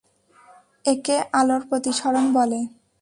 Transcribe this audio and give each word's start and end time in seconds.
একে 0.85 1.17
আলোর 1.39 1.61
প্রতিসরণ 1.69 2.25
বলে। 2.37 2.59